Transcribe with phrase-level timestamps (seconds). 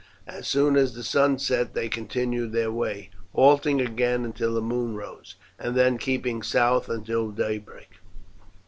[0.25, 4.95] As soon as the sun set they continued their way, halting again until the moon
[4.95, 7.99] rose, and then keeping south until daybreak.